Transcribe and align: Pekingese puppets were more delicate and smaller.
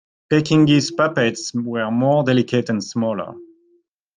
Pekingese 0.31 0.89
puppets 0.95 1.53
were 1.53 1.91
more 1.91 2.23
delicate 2.23 2.69
and 2.71 2.83
smaller. 2.83 3.35